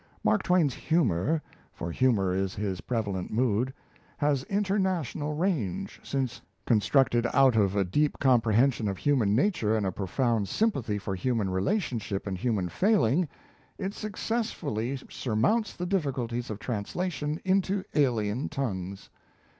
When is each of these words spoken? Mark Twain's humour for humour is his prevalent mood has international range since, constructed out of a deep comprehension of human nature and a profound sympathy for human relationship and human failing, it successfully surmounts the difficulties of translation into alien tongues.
Mark 0.23 0.41
Twain's 0.41 0.73
humour 0.73 1.43
for 1.71 1.91
humour 1.91 2.33
is 2.33 2.55
his 2.55 2.81
prevalent 2.81 3.29
mood 3.29 3.71
has 4.17 4.43
international 4.45 5.35
range 5.35 5.99
since, 6.01 6.41
constructed 6.65 7.27
out 7.35 7.55
of 7.55 7.75
a 7.75 7.83
deep 7.85 8.17
comprehension 8.17 8.87
of 8.87 8.97
human 8.97 9.35
nature 9.35 9.77
and 9.77 9.85
a 9.85 9.91
profound 9.91 10.47
sympathy 10.47 10.97
for 10.97 11.13
human 11.13 11.51
relationship 11.51 12.25
and 12.25 12.39
human 12.39 12.67
failing, 12.67 13.29
it 13.77 13.93
successfully 13.93 14.97
surmounts 15.07 15.75
the 15.75 15.85
difficulties 15.85 16.49
of 16.49 16.57
translation 16.57 17.39
into 17.45 17.83
alien 17.93 18.49
tongues. 18.49 19.11